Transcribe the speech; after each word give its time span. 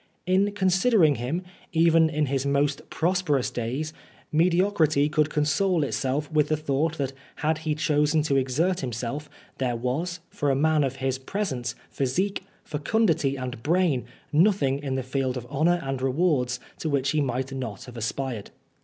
In 0.25 0.51
considering 0.53 1.17
him, 1.17 1.43
even 1.73 2.09
in 2.09 2.25
his 2.25 2.43
most 2.43 2.89
prosperous 2.89 3.51
days, 3.51 3.93
mediocrity 4.31 5.07
could 5.09 5.29
console 5.29 5.75
38 5.81 5.87
Oscar 5.87 5.87
Wilde 5.87 5.87
itself 6.25 6.31
with 6.31 6.47
the 6.47 6.57
thought 6.57 6.97
that 6.97 7.13
had 7.35 7.57
he 7.59 7.75
chosen 7.75 8.23
to 8.23 8.35
exert 8.35 8.79
himself, 8.79 9.29
there 9.59 9.75
was, 9.75 10.19
for 10.31 10.49
a 10.49 10.55
man 10.55 10.83
of 10.83 10.95
his 10.95 11.19
presence, 11.19 11.75
physique, 11.91 12.43
facundity, 12.63 13.35
and 13.35 13.61
brain, 13.61 14.05
nothing 14.33 14.79
in 14.79 14.95
the 14.95 15.03
field 15.03 15.37
of 15.37 15.45
honour 15.45 15.79
and 15.83 16.01
rewards 16.01 16.59
to 16.79 16.89
which 16.89 17.11
he 17.11 17.21
might 17.21 17.51
not 17.53 17.83
have 17.83 17.95
aspired. 17.95 18.49